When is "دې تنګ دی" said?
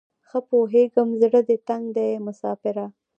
1.47-2.11